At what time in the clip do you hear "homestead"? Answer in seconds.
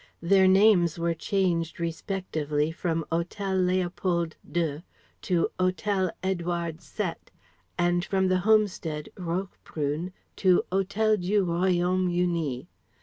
8.39-9.09